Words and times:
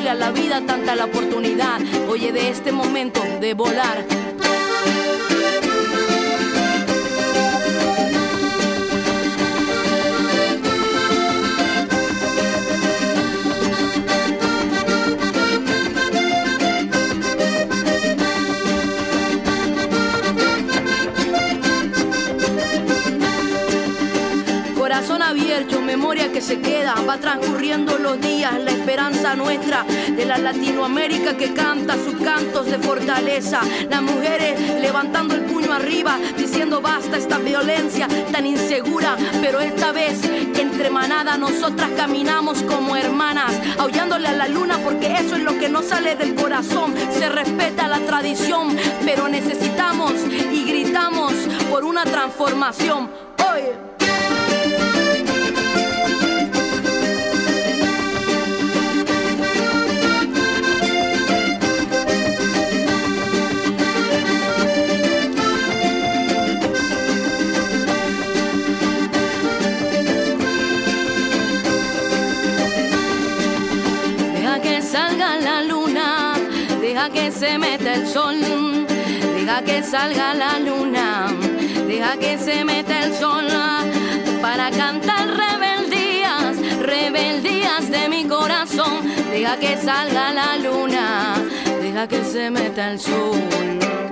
dándole 0.00 0.10
a 0.10 0.14
la 0.14 0.30
vida 0.30 0.60
tanta 0.66 0.94
la 0.94 1.04
oportunidad. 1.04 1.80
Oye, 2.08 2.32
de 2.32 2.48
este 2.48 2.72
momento 2.72 3.22
de 3.40 3.54
volar 3.54 4.04
las 33.88 34.02
mujeres 34.02 34.58
levantando 34.80 35.34
el 35.34 35.42
puño 35.42 35.72
arriba, 35.72 36.18
diciendo 36.36 36.80
basta 36.80 37.16
esta 37.16 37.38
violencia 37.38 38.08
tan 38.32 38.46
insegura, 38.46 39.16
pero 39.40 39.60
esta 39.60 39.92
vez 39.92 40.22
entre 40.58 40.90
manada 40.90 41.36
nosotras 41.36 41.90
caminamos 41.96 42.62
como 42.62 42.96
hermanas, 42.96 43.52
aullándole 43.78 44.28
a 44.28 44.32
la 44.32 44.48
luna 44.48 44.78
porque 44.84 45.12
eso 45.14 45.36
es 45.36 45.42
lo 45.42 45.58
que 45.58 45.68
no 45.68 45.82
sale 45.82 46.16
del 46.16 46.34
corazón, 46.34 46.94
se 47.12 47.28
respeta 47.28 47.88
la 47.88 47.98
tradición, 48.00 48.76
pero 49.04 49.28
necesitamos 49.28 50.12
y 50.52 50.64
gritamos 50.64 51.32
por 51.70 51.84
una 51.84 52.04
transformación. 52.04 53.10
Hoy 53.50 53.89
se 77.50 77.58
meta 77.58 77.94
el 77.94 78.06
sol, 78.06 78.36
deja 79.34 79.62
que 79.62 79.82
salga 79.82 80.34
la 80.34 80.60
luna, 80.60 81.26
deja 81.88 82.16
que 82.16 82.38
se 82.38 82.64
meta 82.64 83.00
el 83.04 83.12
sol. 83.14 83.48
Para 84.40 84.70
cantar 84.70 85.26
rebeldías, 85.44 86.56
rebeldías 86.78 87.90
de 87.90 88.08
mi 88.08 88.24
corazón, 88.24 89.02
deja 89.32 89.56
que 89.56 89.76
salga 89.76 90.32
la 90.32 90.58
luna, 90.58 91.34
deja 91.82 92.06
que 92.06 92.22
se 92.22 92.50
meta 92.50 92.92
el 92.92 93.00
sol. 93.00 94.09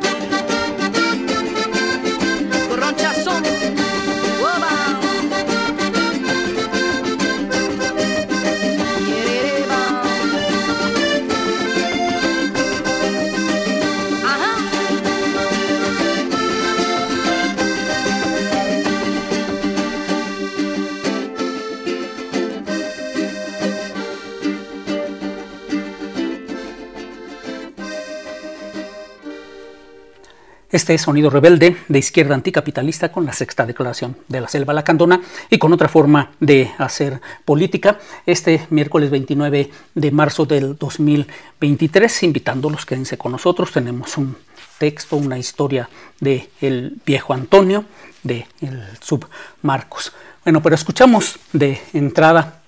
Este 30.89 30.95
es 30.95 31.03
Sonido 31.03 31.29
Rebelde 31.29 31.77
de 31.87 31.99
izquierda 31.99 32.35
anticapitalista 32.35 33.13
con 33.13 33.27
la 33.27 33.35
sexta 33.35 33.67
declaración 33.67 34.17
de 34.27 34.41
la 34.41 34.49
selva 34.49 34.73
lacandona 34.73 35.21
y 35.51 35.59
con 35.59 35.71
otra 35.75 35.87
forma 35.87 36.31
de 36.41 36.71
hacer 36.79 37.21
política. 37.45 37.99
Este 38.25 38.67
miércoles 38.71 39.11
29 39.11 39.71
de 39.95 40.11
marzo 40.11 40.47
del 40.47 40.79
2023, 40.79 42.23
invitándolos, 42.23 42.87
quédense 42.87 43.19
con 43.19 43.33
nosotros. 43.33 43.71
Tenemos 43.71 44.17
un 44.17 44.35
texto, 44.79 45.17
una 45.17 45.37
historia 45.37 45.91
de 46.21 46.49
el 46.63 46.97
viejo 47.05 47.35
Antonio, 47.35 47.85
de 48.23 48.47
el 48.63 48.83
sub 49.03 49.29
Marcos. 49.61 50.15
Bueno, 50.43 50.63
pero 50.63 50.75
escuchamos 50.75 51.39
de 51.53 51.83
entrada 51.93 52.63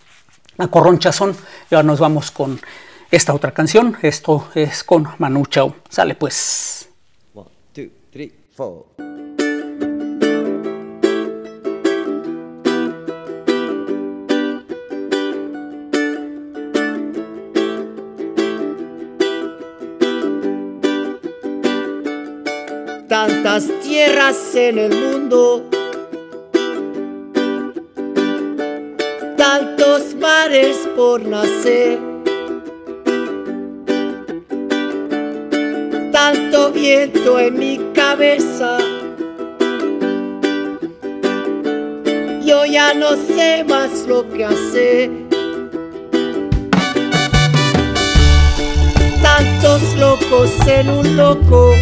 a 0.58 0.66
Corronchazón 0.66 1.34
y 1.70 1.74
ahora 1.74 1.86
nos 1.86 2.00
vamos 2.00 2.30
con 2.30 2.60
esta 3.10 3.32
otra 3.32 3.52
canción. 3.52 3.96
Esto 4.02 4.46
es 4.54 4.84
con 4.84 5.08
Manu 5.16 5.46
Chao. 5.46 5.76
Sale 5.88 6.14
pues. 6.16 6.89
Tantas 23.08 23.68
tierras 23.82 24.54
en 24.56 24.78
el 24.78 24.92
mundo, 24.92 25.70
tantos 29.36 30.14
mares 30.16 30.76
por 30.96 31.24
nacer 31.24 32.09
tanto 36.22 36.70
viento 36.70 37.38
en 37.38 37.58
mi 37.58 37.78
cabeza. 37.94 38.76
Yo 42.44 42.66
ya 42.66 42.92
no 42.92 43.16
sé 43.16 43.64
más 43.66 44.06
lo 44.06 44.28
que 44.28 44.44
hacer. 44.44 45.10
Tantos 49.22 49.82
locos 49.96 50.50
en 50.66 50.90
un 50.90 51.16
loco. 51.16 51.74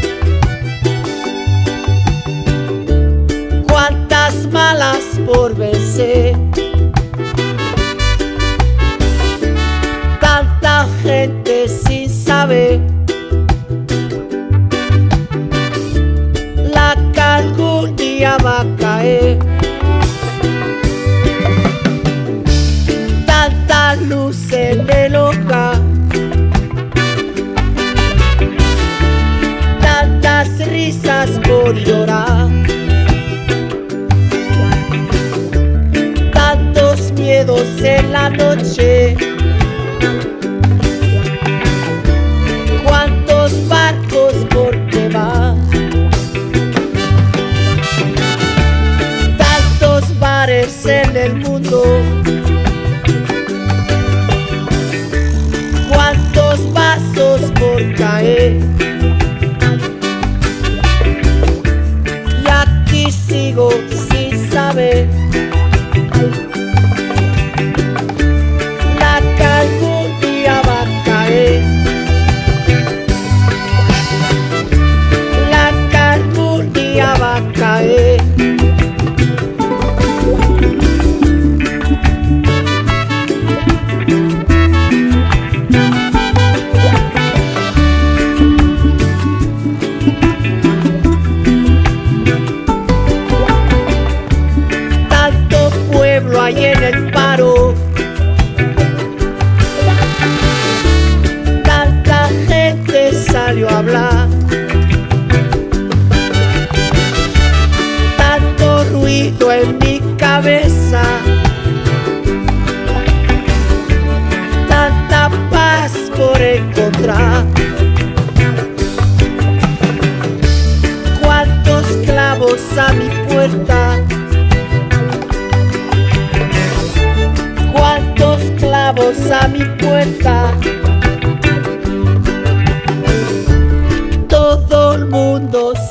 Cuántas 3.69 4.35
malas 4.53 5.03
por 5.27 5.57
vencer. 5.57 6.37
Tantas 10.21 10.89
cae. 18.99 19.39
Tanta 23.27 23.97
luz 23.97 24.53
en 24.53 24.89
el 24.91 25.17
hogar, 25.17 25.81
tantas 29.81 30.49
risas 30.69 31.31
por 31.47 31.75
llorar, 31.75 32.49
tantos 36.33 37.13
miedos 37.13 37.69
en 37.83 38.13
la 38.13 38.31
noche. 38.31 39.28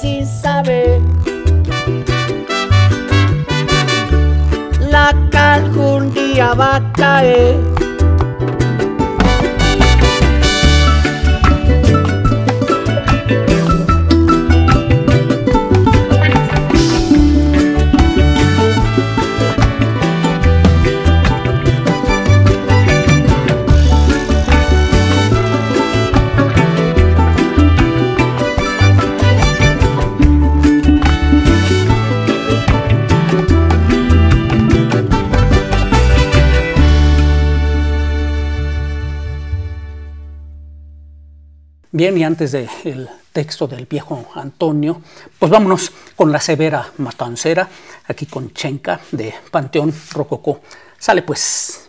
sin 0.01 0.25
saber. 0.25 1.01
La 4.89 5.13
calca 5.31 5.79
un 5.79 6.13
día 6.13 6.53
va 6.53 6.75
a 6.75 6.91
caer. 6.93 7.76
Bien, 41.97 42.15
y 42.15 42.23
antes 42.23 42.51
del 42.51 43.09
texto 43.33 43.67
del 43.67 43.87
viejo 43.87 44.29
Antonio, 44.35 45.01
pues 45.39 45.51
vámonos 45.51 45.91
con 46.15 46.31
la 46.31 46.39
severa 46.39 46.91
matancera, 46.97 47.67
aquí 48.05 48.27
con 48.27 48.53
Chenca 48.53 48.99
de 49.11 49.33
Panteón 49.49 49.91
Rococó. 50.11 50.61
Sale 50.99 51.23
pues. 51.23 51.86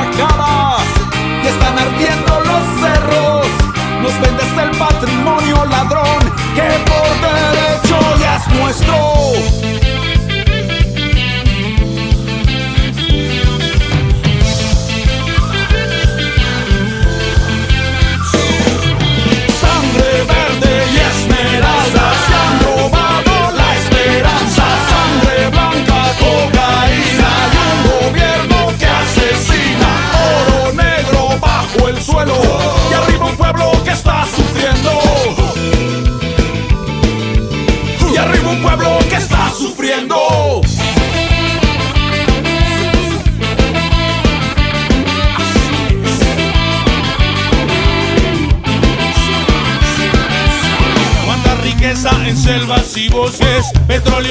back 0.00 0.29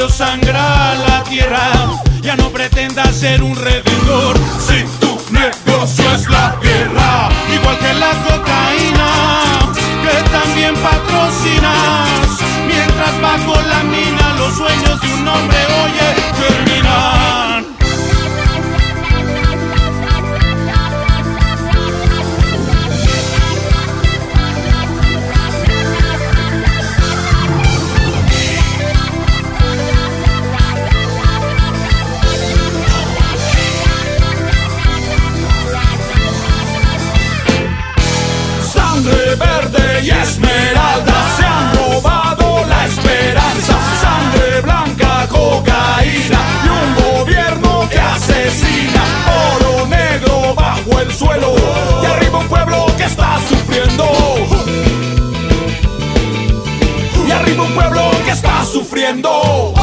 sangrado. 0.07 0.68
sufriendo. 58.89 59.78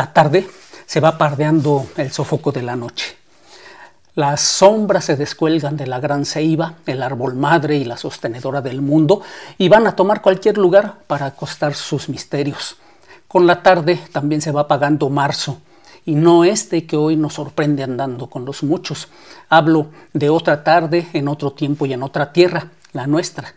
La 0.00 0.14
tarde 0.14 0.48
se 0.86 0.98
va 0.98 1.18
pardeando 1.18 1.88
el 1.98 2.10
sofoco 2.10 2.52
de 2.52 2.62
la 2.62 2.74
noche. 2.74 3.18
Las 4.14 4.40
sombras 4.40 5.04
se 5.04 5.14
descuelgan 5.14 5.76
de 5.76 5.86
la 5.86 6.00
gran 6.00 6.24
ceiba, 6.24 6.76
el 6.86 7.02
árbol 7.02 7.34
madre 7.34 7.76
y 7.76 7.84
la 7.84 7.98
sostenedora 7.98 8.62
del 8.62 8.80
mundo, 8.80 9.20
y 9.58 9.68
van 9.68 9.86
a 9.86 9.94
tomar 9.94 10.22
cualquier 10.22 10.56
lugar 10.56 11.00
para 11.06 11.26
acostar 11.26 11.74
sus 11.74 12.08
misterios. 12.08 12.78
Con 13.28 13.46
la 13.46 13.62
tarde 13.62 14.00
también 14.10 14.40
se 14.40 14.52
va 14.52 14.62
apagando 14.62 15.10
marzo, 15.10 15.58
y 16.06 16.14
no 16.14 16.44
es 16.44 16.70
de 16.70 16.86
que 16.86 16.96
hoy 16.96 17.16
nos 17.16 17.34
sorprende 17.34 17.82
andando 17.82 18.30
con 18.30 18.46
los 18.46 18.62
muchos. 18.62 19.08
Hablo 19.50 19.90
de 20.14 20.30
otra 20.30 20.64
tarde, 20.64 21.08
en 21.12 21.28
otro 21.28 21.52
tiempo 21.52 21.84
y 21.84 21.92
en 21.92 22.02
otra 22.02 22.32
tierra, 22.32 22.68
la 22.94 23.06
nuestra. 23.06 23.52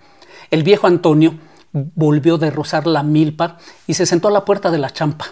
El 0.52 0.64
viejo 0.64 0.88
Antonio 0.88 1.36
volvió 1.72 2.38
de 2.38 2.52
rozar 2.52 2.86
la 2.86 3.02
milpa 3.02 3.60
y 3.88 3.94
se 3.94 4.06
sentó 4.06 4.28
a 4.28 4.32
la 4.32 4.44
puerta 4.44 4.72
de 4.72 4.80
la 4.80 4.90
champa. 4.90 5.28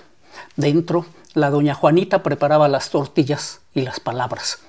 Dentro, 0.55 1.05
la 1.33 1.49
doña 1.49 1.73
Juanita 1.73 2.23
preparaba 2.23 2.67
las 2.67 2.89
tortillas 2.89 3.61
y 3.73 3.81
las 3.81 3.99
palabras. 3.99 4.59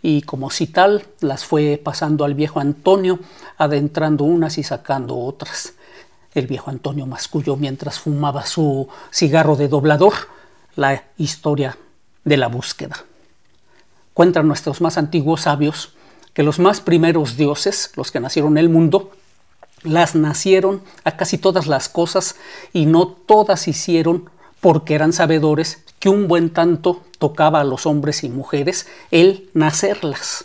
Y 0.00 0.22
como 0.22 0.50
si 0.50 0.66
tal, 0.66 1.04
las 1.20 1.44
fue 1.44 1.80
pasando 1.82 2.24
al 2.24 2.34
viejo 2.34 2.60
Antonio, 2.60 3.18
adentrando 3.56 4.24
unas 4.24 4.58
y 4.58 4.62
sacando 4.62 5.18
otras. 5.18 5.74
El 6.34 6.46
viejo 6.46 6.70
Antonio 6.70 7.06
masculló 7.06 7.56
mientras 7.56 7.98
fumaba 7.98 8.46
su 8.46 8.88
cigarro 9.12 9.56
de 9.56 9.68
doblador 9.68 10.14
la 10.76 11.04
historia 11.16 11.76
de 12.24 12.36
la 12.36 12.46
búsqueda. 12.46 13.04
Cuentan 14.14 14.46
nuestros 14.46 14.80
más 14.80 14.98
antiguos 14.98 15.42
sabios 15.42 15.92
que 16.32 16.44
los 16.44 16.60
más 16.60 16.80
primeros 16.80 17.36
dioses, 17.36 17.90
los 17.96 18.12
que 18.12 18.20
nacieron 18.20 18.52
en 18.52 18.58
el 18.58 18.68
mundo, 18.68 19.10
las 19.82 20.14
nacieron 20.14 20.82
a 21.04 21.16
casi 21.16 21.38
todas 21.38 21.66
las 21.66 21.88
cosas 21.88 22.36
y 22.72 22.86
no 22.86 23.08
todas 23.08 23.66
hicieron 23.66 24.30
porque 24.60 24.94
eran 24.94 25.12
sabedores 25.12 25.84
que 25.98 26.08
un 26.08 26.28
buen 26.28 26.50
tanto 26.50 27.02
tocaba 27.18 27.60
a 27.60 27.64
los 27.64 27.86
hombres 27.86 28.24
y 28.24 28.28
mujeres 28.28 28.86
el 29.10 29.50
nacerlas. 29.54 30.44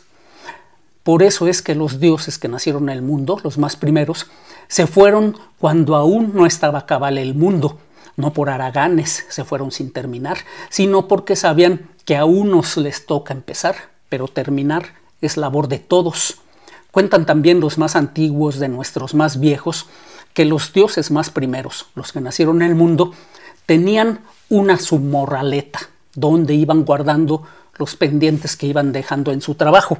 Por 1.03 1.21
eso 1.21 1.47
es 1.47 1.61
que 1.61 1.75
los 1.75 1.99
dioses 1.99 2.39
que 2.39 2.47
nacieron 2.47 2.83
en 2.83 2.97
el 2.97 3.01
mundo, 3.01 3.39
los 3.43 3.57
más 3.57 3.75
primeros, 3.75 4.27
se 4.67 4.87
fueron 4.87 5.37
cuando 5.59 5.95
aún 5.95 6.31
no 6.33 6.45
estaba 6.45 6.85
cabal 6.85 7.17
el 7.17 7.35
mundo, 7.35 7.77
no 8.15 8.33
por 8.33 8.49
haraganes 8.49 9.25
se 9.29 9.43
fueron 9.43 9.71
sin 9.71 9.91
terminar, 9.91 10.37
sino 10.69 11.07
porque 11.07 11.35
sabían 11.35 11.89
que 12.05 12.15
a 12.15 12.25
unos 12.25 12.77
les 12.77 13.05
toca 13.05 13.33
empezar, 13.33 13.75
pero 14.09 14.27
terminar 14.27 14.93
es 15.21 15.37
labor 15.37 15.67
de 15.67 15.79
todos. 15.79 16.37
Cuentan 16.91 17.25
también 17.25 17.59
los 17.59 17.77
más 17.77 17.95
antiguos 17.95 18.59
de 18.59 18.69
nuestros 18.69 19.13
más 19.13 19.39
viejos 19.39 19.87
que 20.33 20.45
los 20.45 20.73
dioses 20.73 21.11
más 21.11 21.29
primeros, 21.29 21.87
los 21.95 22.11
que 22.11 22.21
nacieron 22.21 22.61
en 22.61 22.69
el 22.69 22.75
mundo, 22.75 23.13
tenían 23.65 24.21
una 24.49 24.77
submorraleta 24.77 25.79
donde 26.15 26.53
iban 26.53 26.85
guardando 26.85 27.43
los 27.77 27.95
pendientes 27.95 28.55
que 28.55 28.67
iban 28.67 28.91
dejando 28.91 29.31
en 29.31 29.41
su 29.41 29.55
trabajo, 29.55 29.97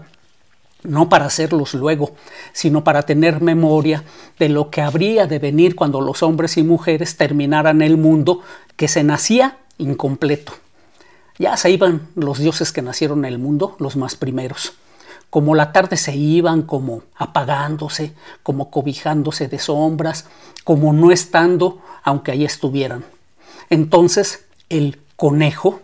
no 0.83 1.09
para 1.09 1.25
hacerlos 1.25 1.73
luego, 1.73 2.11
sino 2.51 2.83
para 2.83 3.03
tener 3.03 3.41
memoria 3.41 4.03
de 4.37 4.49
lo 4.49 4.69
que 4.69 4.81
habría 4.81 5.25
de 5.27 5.39
venir 5.39 5.75
cuando 5.75 6.01
los 6.01 6.23
hombres 6.23 6.57
y 6.57 6.63
mujeres 6.63 7.17
terminaran 7.17 7.81
el 7.81 7.97
mundo 7.97 8.41
que 8.75 8.87
se 8.87 9.03
nacía 9.03 9.57
incompleto. 9.77 10.53
Ya 11.39 11.57
se 11.57 11.71
iban 11.71 12.09
los 12.15 12.37
dioses 12.37 12.71
que 12.71 12.81
nacieron 12.81 13.25
en 13.25 13.33
el 13.33 13.39
mundo, 13.39 13.75
los 13.79 13.95
más 13.95 14.15
primeros. 14.15 14.73
Como 15.29 15.55
la 15.55 15.71
tarde 15.71 15.97
se 15.97 16.15
iban, 16.15 16.61
como 16.61 17.01
apagándose, 17.15 18.13
como 18.43 18.69
cobijándose 18.69 19.47
de 19.47 19.57
sombras, 19.57 20.27
como 20.63 20.93
no 20.93 21.11
estando, 21.11 21.81
aunque 22.03 22.31
ahí 22.31 22.45
estuvieran. 22.45 23.03
Entonces 23.69 24.45
el 24.69 24.99
conejo, 25.15 25.81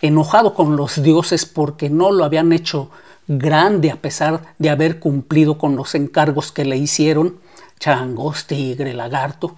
enojado 0.00 0.54
con 0.54 0.76
los 0.76 1.02
dioses 1.02 1.46
porque 1.46 1.90
no 1.90 2.12
lo 2.12 2.24
habían 2.24 2.52
hecho 2.52 2.90
grande 3.28 3.90
a 3.90 3.96
pesar 3.96 4.54
de 4.58 4.70
haber 4.70 5.00
cumplido 5.00 5.58
con 5.58 5.76
los 5.76 5.94
encargos 5.94 6.52
que 6.52 6.64
le 6.64 6.76
hicieron, 6.76 7.38
changos, 7.80 8.46
tigre, 8.46 8.94
lagarto, 8.94 9.56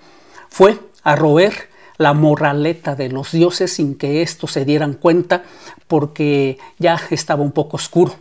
fue 0.48 0.78
a 1.02 1.16
roer 1.16 1.68
la 1.98 2.14
morraleta 2.14 2.94
de 2.94 3.08
los 3.08 3.32
dioses 3.32 3.72
sin 3.72 3.96
que 3.96 4.22
éstos 4.22 4.52
se 4.52 4.64
dieran 4.64 4.94
cuenta 4.94 5.42
porque 5.88 6.58
ya 6.78 7.00
estaba 7.10 7.42
un 7.42 7.52
poco 7.52 7.76
oscuro. 7.76 8.14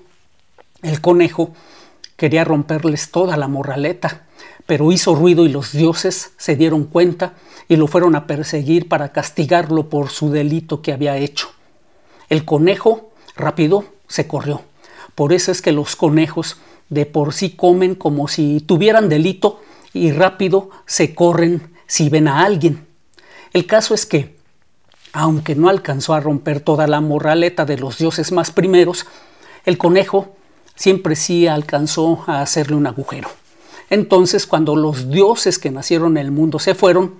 El 0.81 0.99
conejo 0.99 1.53
quería 2.15 2.43
romperles 2.43 3.11
toda 3.11 3.37
la 3.37 3.47
morraleta, 3.47 4.26
pero 4.67 4.91
hizo 4.91 5.15
ruido 5.15 5.45
y 5.45 5.49
los 5.49 5.71
dioses 5.71 6.33
se 6.37 6.55
dieron 6.55 6.83
cuenta 6.83 7.33
y 7.67 7.77
lo 7.77 7.87
fueron 7.87 8.15
a 8.15 8.27
perseguir 8.27 8.87
para 8.87 9.11
castigarlo 9.11 9.89
por 9.89 10.09
su 10.09 10.29
delito 10.29 10.81
que 10.81 10.93
había 10.93 11.17
hecho. 11.17 11.49
El 12.29 12.45
conejo 12.45 13.09
rápido 13.35 13.85
se 14.07 14.27
corrió. 14.27 14.61
Por 15.15 15.33
eso 15.33 15.51
es 15.51 15.61
que 15.61 15.71
los 15.71 15.95
conejos 15.95 16.57
de 16.89 17.05
por 17.05 17.33
sí 17.33 17.51
comen 17.51 17.95
como 17.95 18.27
si 18.27 18.59
tuvieran 18.59 19.09
delito 19.09 19.61
y 19.93 20.11
rápido 20.11 20.69
se 20.85 21.15
corren 21.15 21.73
si 21.87 22.09
ven 22.09 22.27
a 22.27 22.43
alguien. 22.43 22.85
El 23.53 23.65
caso 23.65 23.93
es 23.93 24.05
que, 24.05 24.35
aunque 25.13 25.55
no 25.55 25.69
alcanzó 25.69 26.13
a 26.13 26.19
romper 26.19 26.59
toda 26.59 26.87
la 26.87 26.99
morraleta 26.99 27.65
de 27.65 27.77
los 27.77 27.97
dioses 27.97 28.33
más 28.33 28.51
primeros, 28.51 29.05
el 29.65 29.77
conejo 29.77 30.35
siempre 30.75 31.15
sí 31.15 31.47
alcanzó 31.47 32.23
a 32.27 32.41
hacerle 32.41 32.75
un 32.75 32.87
agujero. 32.87 33.29
Entonces, 33.89 34.45
cuando 34.45 34.75
los 34.75 35.09
dioses 35.09 35.59
que 35.59 35.71
nacieron 35.71 36.17
en 36.17 36.25
el 36.25 36.31
mundo 36.31 36.59
se 36.59 36.75
fueron, 36.75 37.15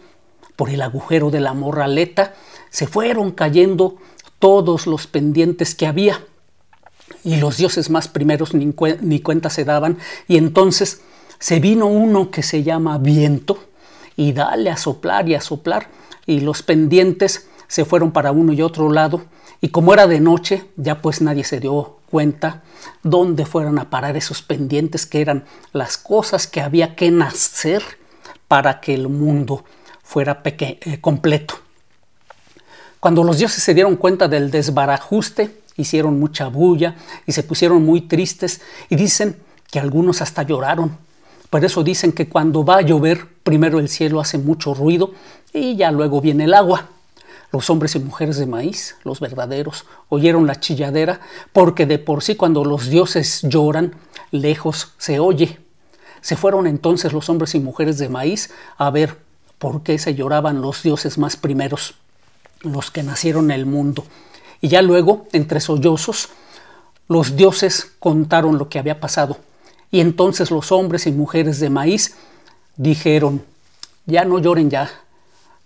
por 0.57 0.69
el 0.69 0.81
agujero 0.81 1.29
de 1.29 1.39
la 1.39 1.53
morraleta, 1.53 2.33
se 2.69 2.87
fueron 2.87 3.31
cayendo 3.31 3.97
todos 4.39 4.87
los 4.87 5.07
pendientes 5.07 5.75
que 5.75 5.87
había. 5.87 6.25
Y 7.23 7.37
los 7.37 7.57
dioses 7.57 7.89
más 7.89 8.07
primeros 8.07 8.53
ni, 8.53 8.73
ni, 9.01 9.19
cuenta 9.21 9.49
se 9.49 9.63
daban. 9.63 9.97
Y 10.27 10.37
entonces 10.37 11.01
se 11.39 11.59
vino 11.59 11.85
uno 11.85 12.31
que 12.31 12.43
se 12.43 12.63
llama 12.63 12.97
viento 12.97 13.59
y 14.15 14.33
dale 14.33 14.69
a 14.69 14.77
soplar 14.77 15.29
y 15.29 15.35
a 15.35 15.41
soplar. 15.41 15.89
Y 16.25 16.41
los 16.41 16.63
pendientes 16.63 17.47
se 17.67 17.85
fueron 17.85 18.11
para 18.11 18.31
uno 18.31 18.51
y 18.51 18.61
otro 18.61 18.91
lado. 18.91 19.25
Y 19.61 19.69
como 19.69 19.93
era 19.93 20.07
de 20.07 20.19
noche, 20.19 20.65
ya 20.75 21.01
pues 21.01 21.21
nadie 21.21 21.43
se 21.43 21.59
dio 21.59 21.96
cuenta 22.09 22.63
dónde 23.03 23.45
fueron 23.45 23.79
a 23.79 23.89
parar 23.89 24.17
esos 24.17 24.41
pendientes 24.41 25.05
que 25.05 25.21
eran 25.21 25.45
las 25.73 25.97
cosas 25.97 26.47
que 26.47 26.61
había 26.61 26.95
que 26.95 27.11
nacer 27.11 27.83
para 28.47 28.79
que 28.79 28.93
el 28.93 29.09
mundo 29.09 29.63
fuera 30.03 30.41
eh, 30.43 30.99
completo. 31.01 31.55
Cuando 32.99 33.23
los 33.23 33.37
dioses 33.37 33.61
se 33.61 33.73
dieron 33.73 33.95
cuenta 33.95 34.27
del 34.27 34.49
desbarajuste, 34.49 35.61
hicieron 35.75 36.19
mucha 36.19 36.47
bulla 36.47 36.95
y 37.25 37.33
se 37.33 37.43
pusieron 37.43 37.85
muy 37.85 38.01
tristes 38.01 38.61
y 38.89 38.95
dicen 38.95 39.37
que 39.69 39.79
algunos 39.79 40.21
hasta 40.21 40.43
lloraron. 40.43 40.97
Por 41.49 41.63
eso 41.63 41.83
dicen 41.83 42.11
que 42.11 42.27
cuando 42.27 42.65
va 42.65 42.77
a 42.77 42.81
llover, 42.81 43.27
primero 43.43 43.79
el 43.79 43.89
cielo 43.89 44.19
hace 44.19 44.37
mucho 44.37 44.73
ruido 44.73 45.13
y 45.53 45.75
ya 45.75 45.91
luego 45.91 46.19
viene 46.19 46.45
el 46.45 46.53
agua. 46.53 46.89
Los 47.51 47.69
hombres 47.69 47.95
y 47.95 47.99
mujeres 47.99 48.37
de 48.37 48.45
maíz, 48.45 48.95
los 49.03 49.19
verdaderos, 49.19 49.85
oyeron 50.09 50.47
la 50.47 50.59
chilladera, 50.59 51.21
porque 51.53 51.85
de 51.85 51.97
por 51.97 52.21
sí 52.21 52.35
cuando 52.35 52.65
los 52.65 52.89
dioses 52.89 53.41
lloran, 53.43 53.95
lejos 54.31 54.93
se 54.97 55.19
oye. 55.19 55.59
Se 56.21 56.35
fueron 56.35 56.67
entonces 56.67 57.13
los 57.13 57.29
hombres 57.29 57.55
y 57.55 57.59
mujeres 57.59 57.97
de 57.97 58.09
maíz 58.09 58.49
a 58.77 58.89
ver 58.89 59.17
por 59.59 59.83
qué 59.83 59.97
se 59.97 60.13
lloraban 60.13 60.61
los 60.61 60.83
dioses 60.83 61.17
más 61.17 61.37
primeros, 61.37 61.95
los 62.61 62.91
que 62.91 63.03
nacieron 63.03 63.45
en 63.51 63.59
el 63.59 63.65
mundo. 63.65 64.03
Y 64.59 64.67
ya 64.67 64.81
luego, 64.81 65.27
entre 65.31 65.61
sollozos, 65.61 66.29
los 67.07 67.35
dioses 67.35 67.93
contaron 67.99 68.57
lo 68.57 68.67
que 68.67 68.79
había 68.79 68.99
pasado. 68.99 69.37
Y 69.89 70.01
entonces 70.01 70.51
los 70.51 70.71
hombres 70.71 71.07
y 71.07 71.11
mujeres 71.11 71.59
de 71.59 71.69
maíz 71.69 72.15
dijeron, 72.75 73.43
ya 74.05 74.25
no 74.25 74.39
lloren 74.39 74.69
ya, 74.69 74.89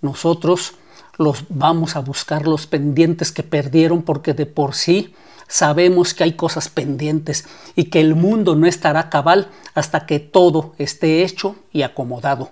nosotros 0.01 0.75
los 1.21 1.45
vamos 1.49 1.95
a 1.95 1.99
buscar 1.99 2.47
los 2.47 2.67
pendientes 2.67 3.31
que 3.31 3.43
perdieron 3.43 4.01
porque 4.01 4.33
de 4.33 4.45
por 4.45 4.75
sí 4.75 5.13
sabemos 5.47 6.13
que 6.13 6.23
hay 6.23 6.33
cosas 6.33 6.69
pendientes 6.69 7.45
y 7.75 7.85
que 7.85 7.99
el 7.99 8.15
mundo 8.15 8.55
no 8.55 8.67
estará 8.67 9.09
cabal 9.09 9.49
hasta 9.73 10.05
que 10.05 10.19
todo 10.19 10.73
esté 10.77 11.23
hecho 11.23 11.55
y 11.71 11.81
acomodado. 11.81 12.51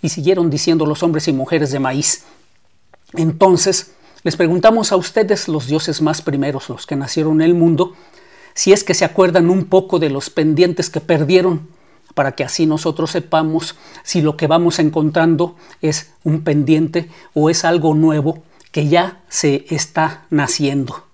Y 0.00 0.08
siguieron 0.08 0.48
diciendo 0.48 0.86
los 0.86 1.02
hombres 1.02 1.28
y 1.28 1.32
mujeres 1.32 1.70
de 1.70 1.80
maíz. 1.80 2.24
Entonces, 3.14 3.92
les 4.22 4.36
preguntamos 4.36 4.90
a 4.92 4.96
ustedes, 4.96 5.48
los 5.48 5.66
dioses 5.66 6.02
más 6.02 6.22
primeros, 6.22 6.68
los 6.68 6.86
que 6.86 6.96
nacieron 6.96 7.40
en 7.40 7.50
el 7.50 7.54
mundo, 7.54 7.94
si 8.54 8.72
es 8.72 8.84
que 8.84 8.94
se 8.94 9.04
acuerdan 9.04 9.50
un 9.50 9.66
poco 9.66 9.98
de 9.98 10.10
los 10.10 10.30
pendientes 10.30 10.90
que 10.90 11.00
perdieron, 11.00 11.68
para 12.14 12.32
que 12.32 12.44
así 12.44 12.66
nosotros 12.66 13.10
sepamos 13.10 13.76
si 14.02 14.22
lo 14.22 14.36
que 14.36 14.46
vamos 14.46 14.78
encontrando 14.78 15.56
es 15.80 16.12
un 16.24 16.42
pendiente 16.42 17.08
o 17.34 17.50
es 17.50 17.64
algo 17.64 17.94
nuevo 17.94 18.42
que 18.72 18.88
ya 18.88 19.20
se 19.28 19.66
está 19.70 20.24
naciendo. 20.30 21.04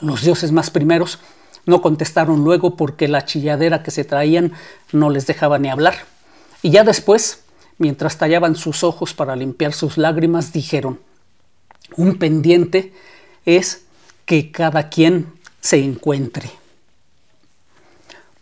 Los 0.00 0.22
dioses 0.22 0.52
más 0.52 0.70
primeros 0.70 1.18
no 1.66 1.82
contestaron 1.82 2.44
luego 2.44 2.76
porque 2.76 3.08
la 3.08 3.24
chilladera 3.24 3.82
que 3.82 3.90
se 3.90 4.04
traían 4.04 4.52
no 4.92 5.10
les 5.10 5.26
dejaba 5.26 5.58
ni 5.58 5.68
hablar. 5.68 5.96
Y 6.62 6.70
ya 6.70 6.84
después, 6.84 7.42
mientras 7.76 8.16
tallaban 8.16 8.56
sus 8.56 8.84
ojos 8.84 9.14
para 9.14 9.36
limpiar 9.36 9.72
sus 9.72 9.98
lágrimas, 9.98 10.52
dijeron, 10.52 11.00
un 11.96 12.18
pendiente 12.18 12.92
es 13.44 13.82
que 14.24 14.50
cada 14.50 14.88
quien 14.88 15.32
se 15.60 15.78
encuentre. 15.78 16.50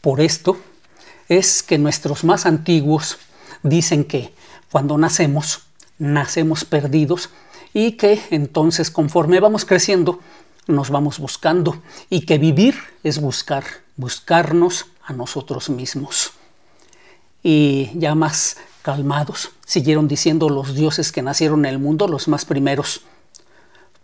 Por 0.01 0.21
esto 0.21 0.59
es 1.29 1.63
que 1.63 1.79
nuestros 1.79 2.25
más 2.25 2.47
antiguos 2.47 3.19
dicen 3.63 4.05
que 4.05 4.33
cuando 4.71 4.99
nacemos, 4.99 5.63
nacemos 5.99 6.65
perdidos 6.65 7.31
y 7.73 7.93
que 7.93 8.21
entonces 8.31 8.91
conforme 8.91 9.41
vamos 9.41 9.65
creciendo, 9.65 10.21
nos 10.67 10.91
vamos 10.91 11.19
buscando 11.19 11.81
y 12.11 12.23
que 12.23 12.39
vivir 12.39 12.77
es 13.03 13.21
buscar, 13.21 13.65
buscarnos 13.97 14.87
a 15.05 15.13
nosotros 15.13 15.71
mismos. 15.71 16.33
Y 17.43 17.91
ya 17.95 18.15
más 18.15 18.57
calmados, 18.83 19.51
siguieron 19.65 20.09
diciendo 20.09 20.49
los 20.49 20.75
dioses 20.75 21.13
que 21.13 21.23
nacieron 21.23 21.65
en 21.65 21.73
el 21.73 21.79
mundo, 21.79 22.09
los 22.09 22.29
más 22.29 22.45
primeros. 22.45 23.03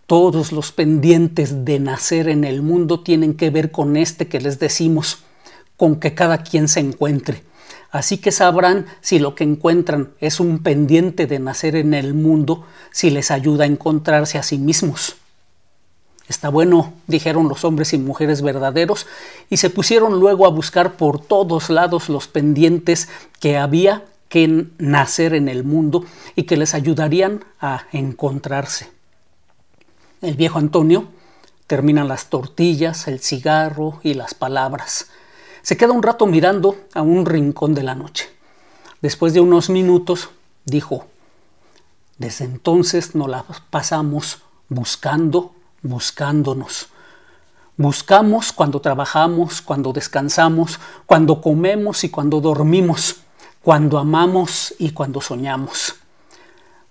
Todos 0.06 0.52
los 0.52 0.72
pendientes 0.72 1.64
de 1.64 1.80
nacer 1.80 2.28
en 2.28 2.44
el 2.44 2.62
mundo 2.62 3.00
tienen 3.00 3.34
que 3.34 3.50
ver 3.50 3.70
con 3.70 3.96
este 3.96 4.28
que 4.28 4.40
les 4.40 4.58
decimos, 4.58 5.18
con 5.82 5.96
que 5.96 6.14
cada 6.14 6.44
quien 6.44 6.68
se 6.68 6.78
encuentre. 6.78 7.42
Así 7.90 8.18
que 8.18 8.30
sabrán 8.30 8.86
si 9.00 9.18
lo 9.18 9.34
que 9.34 9.42
encuentran 9.42 10.12
es 10.20 10.38
un 10.38 10.60
pendiente 10.60 11.26
de 11.26 11.40
nacer 11.40 11.74
en 11.74 11.92
el 11.92 12.14
mundo, 12.14 12.64
si 12.92 13.10
les 13.10 13.32
ayuda 13.32 13.64
a 13.64 13.66
encontrarse 13.66 14.38
a 14.38 14.44
sí 14.44 14.58
mismos. 14.58 15.16
Está 16.28 16.50
bueno, 16.50 16.92
dijeron 17.08 17.48
los 17.48 17.64
hombres 17.64 17.94
y 17.94 17.98
mujeres 17.98 18.42
verdaderos, 18.42 19.08
y 19.50 19.56
se 19.56 19.70
pusieron 19.70 20.20
luego 20.20 20.46
a 20.46 20.50
buscar 20.50 20.92
por 20.96 21.18
todos 21.18 21.68
lados 21.68 22.08
los 22.08 22.28
pendientes 22.28 23.08
que 23.40 23.58
había 23.58 24.04
que 24.28 24.66
nacer 24.78 25.34
en 25.34 25.48
el 25.48 25.64
mundo 25.64 26.04
y 26.36 26.44
que 26.44 26.56
les 26.56 26.74
ayudarían 26.74 27.44
a 27.60 27.88
encontrarse. 27.90 28.88
El 30.20 30.36
viejo 30.36 30.60
Antonio 30.60 31.08
termina 31.66 32.04
las 32.04 32.26
tortillas, 32.26 33.08
el 33.08 33.18
cigarro 33.18 33.98
y 34.04 34.14
las 34.14 34.34
palabras. 34.34 35.08
Se 35.62 35.76
queda 35.76 35.92
un 35.92 36.02
rato 36.02 36.26
mirando 36.26 36.76
a 36.94 37.02
un 37.02 37.24
rincón 37.24 37.74
de 37.74 37.82
la 37.82 37.94
noche. 37.94 38.28
Después 39.00 39.32
de 39.34 39.40
unos 39.40 39.70
minutos 39.70 40.30
dijo, 40.64 41.06
desde 42.18 42.44
entonces 42.44 43.14
nos 43.14 43.28
la 43.28 43.44
pasamos 43.70 44.42
buscando 44.68 45.52
buscándonos. 45.82 46.88
Buscamos 47.76 48.52
cuando 48.52 48.80
trabajamos, 48.80 49.62
cuando 49.62 49.92
descansamos, 49.92 50.78
cuando 51.06 51.40
comemos 51.40 52.04
y 52.04 52.10
cuando 52.10 52.40
dormimos, 52.40 53.16
cuando 53.62 53.98
amamos 53.98 54.74
y 54.78 54.90
cuando 54.90 55.20
soñamos. 55.20 55.96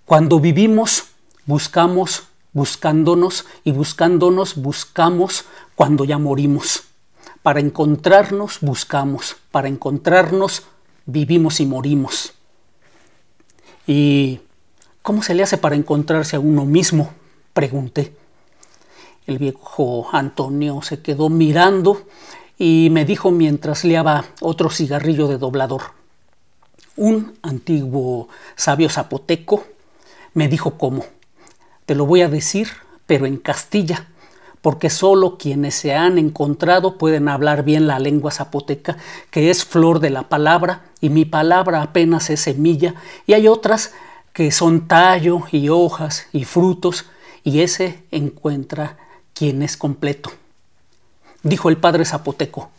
Cuando 0.06 0.40
vivimos, 0.40 1.06
buscamos 1.46 2.24
buscándonos 2.54 3.46
y 3.64 3.72
buscándonos 3.72 4.56
buscamos 4.56 5.46
cuando 5.76 6.04
ya 6.04 6.18
morimos. 6.18 6.84
Para 7.44 7.60
encontrarnos 7.60 8.60
buscamos, 8.62 9.38
para 9.52 9.68
encontrarnos 9.68 10.64
vivimos 11.06 11.60
y 11.60 11.66
morimos. 11.66 12.34
¿Y 13.88 14.42
cómo 15.02 15.24
se 15.24 15.34
le 15.34 15.44
hace 15.44 15.58
para 15.58 15.76
encontrarse 15.76 16.36
a 16.36 16.40
uno 16.40 16.66
mismo? 16.66 17.12
Pregunté. 17.54 18.16
El 19.26 19.40
viejo 19.40 20.08
Antonio 20.12 20.82
se 20.84 21.02
quedó 21.02 21.30
mirando 21.30 22.06
y 22.60 22.90
me 22.92 23.06
dijo 23.06 23.32
mientras 23.32 23.84
leaba 23.86 24.26
otro 24.40 24.70
cigarrillo 24.70 25.28
de 25.28 25.40
doblador. 25.40 25.82
Un 26.96 27.40
antiguo 27.42 28.30
sabio 28.56 28.90
zapoteco 28.90 29.64
me 30.36 30.48
dijo 30.48 30.78
cómo. 30.78 31.06
Te 31.88 31.96
lo 31.96 32.06
voy 32.06 32.22
a 32.22 32.30
decir, 32.30 32.68
pero 33.08 33.26
en 33.26 33.38
Castilla, 33.38 34.11
porque 34.62 34.90
solo 34.90 35.38
quienes 35.38 35.76
se 35.76 35.96
han 35.96 36.18
encontrado 36.18 36.98
pueden 36.98 37.28
hablar 37.28 37.64
bien 37.64 37.88
la 37.88 38.00
lengua 38.00 38.32
zapoteca, 38.32 38.98
que 39.32 39.50
es 39.50 39.66
flor 39.66 40.00
de 40.00 40.12
la 40.12 40.30
palabra, 40.30 40.84
y 41.02 41.10
mi 41.10 41.26
palabra 41.26 41.82
apenas 41.82 42.30
es 42.30 42.42
semilla, 42.42 42.96
y 43.26 43.34
hay 43.34 43.48
otras 43.48 43.94
que 44.34 44.52
son 44.52 44.88
tallo 44.88 45.42
y 45.52 45.70
hojas 45.70 46.28
y 46.32 46.46
frutos, 46.46 47.06
y 47.44 47.62
ese 47.62 48.04
encuentra 48.12 48.98
quien 49.34 49.64
es 49.64 49.78
completo. 49.78 50.32
Dijo 51.44 51.70
el 51.70 51.78
padre 51.78 52.06
zapoteco, 52.06 52.70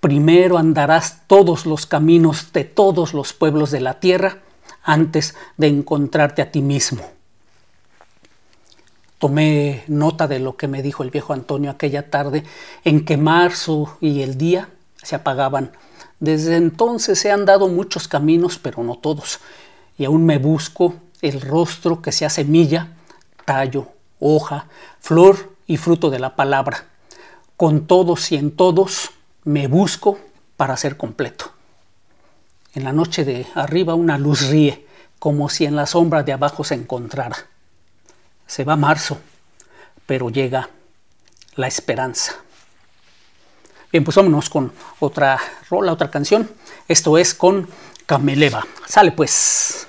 primero 0.00 0.58
andarás 0.58 1.22
todos 1.26 1.66
los 1.66 1.86
caminos 1.86 2.52
de 2.52 2.62
todos 2.62 3.14
los 3.14 3.32
pueblos 3.32 3.72
de 3.72 3.80
la 3.80 3.98
tierra 3.98 4.38
antes 4.84 5.34
de 5.56 5.66
encontrarte 5.66 6.40
a 6.40 6.52
ti 6.52 6.62
mismo. 6.62 7.17
Tomé 9.18 9.82
nota 9.88 10.28
de 10.28 10.38
lo 10.38 10.56
que 10.56 10.68
me 10.68 10.82
dijo 10.82 11.02
el 11.02 11.10
viejo 11.10 11.32
Antonio 11.32 11.70
aquella 11.70 12.08
tarde 12.08 12.44
en 12.84 13.04
que 13.04 13.16
marzo 13.16 13.96
y 14.00 14.22
el 14.22 14.38
día 14.38 14.68
se 15.02 15.16
apagaban. 15.16 15.72
Desde 16.20 16.56
entonces 16.56 17.18
se 17.18 17.32
han 17.32 17.44
dado 17.44 17.68
muchos 17.68 18.06
caminos, 18.06 18.58
pero 18.58 18.82
no 18.82 18.96
todos, 18.96 19.40
y 19.96 20.04
aún 20.04 20.24
me 20.24 20.38
busco 20.38 20.94
el 21.20 21.40
rostro 21.40 22.00
que 22.00 22.12
sea 22.12 22.30
semilla, 22.30 22.96
tallo, 23.44 23.88
hoja, 24.20 24.66
flor 25.00 25.56
y 25.66 25.76
fruto 25.76 26.10
de 26.10 26.20
la 26.20 26.36
palabra. 26.36 26.86
Con 27.56 27.86
todos 27.86 28.30
y 28.30 28.36
en 28.36 28.52
todos 28.52 29.10
me 29.44 29.66
busco 29.66 30.18
para 30.56 30.76
ser 30.76 30.96
completo. 30.96 31.52
En 32.74 32.84
la 32.84 32.92
noche 32.92 33.24
de 33.24 33.46
arriba 33.54 33.94
una 33.94 34.18
luz 34.18 34.48
ríe, 34.48 34.86
como 35.18 35.48
si 35.48 35.64
en 35.64 35.74
la 35.74 35.86
sombra 35.86 36.22
de 36.22 36.32
abajo 36.32 36.62
se 36.62 36.74
encontrara. 36.74 37.36
Se 38.48 38.64
va 38.64 38.74
marzo, 38.74 39.20
pero 40.06 40.28
llega 40.28 40.68
la 41.54 41.68
esperanza. 41.68 42.34
Bien, 43.92 44.02
pues 44.02 44.16
vámonos 44.16 44.50
con 44.50 44.72
otra 44.98 45.38
rola, 45.70 45.92
otra 45.92 46.10
canción. 46.10 46.50
Esto 46.88 47.16
es 47.16 47.32
con 47.34 47.68
Cameleva. 48.06 48.66
Sale 48.86 49.12
pues. 49.12 49.86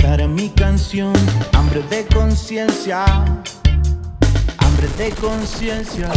Para 0.00 0.26
mi 0.26 0.48
canción. 0.48 1.12
Hambre 1.52 1.82
de 1.90 2.06
conciencia. 2.06 3.04
Hambre 4.58 4.88
de 4.96 5.10
conciencia. 5.10 6.10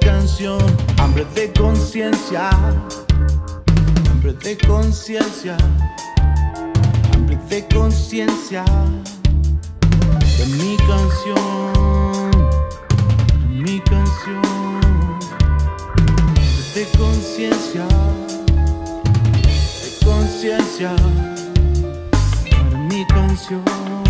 Canción. 0.00 0.58
Hambre 0.98 1.24
de 1.34 1.52
conciencia. 1.52 2.50
Hambre 4.10 4.32
de 4.32 4.58
conciencia. 4.58 5.56
Hambre 7.14 7.38
de 7.48 7.66
conciencia. 7.68 8.64
De 10.38 10.46
mi 10.58 10.76
canción. 10.76 12.30
De 13.40 13.54
mi 13.54 13.80
canción. 13.80 14.42
Hambre 16.36 16.64
de 16.74 16.84
conciencia. 16.98 17.86
De 19.82 20.06
conciencia. 20.06 20.96
Para 22.50 22.78
mi 22.88 23.06
canción. 23.06 24.09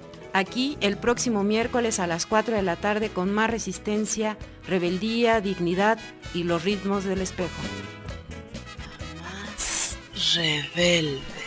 Aquí 0.33 0.77
el 0.79 0.97
próximo 0.97 1.43
miércoles 1.43 1.99
a 1.99 2.07
las 2.07 2.25
4 2.25 2.55
de 2.55 2.61
la 2.61 2.77
tarde 2.77 3.09
con 3.09 3.31
más 3.31 3.49
resistencia, 3.49 4.37
rebeldía, 4.67 5.41
dignidad 5.41 5.99
y 6.33 6.43
los 6.43 6.63
ritmos 6.63 7.03
del 7.03 7.21
espejo. 7.21 7.49
Más 9.21 9.97
rebelde. 10.35 11.40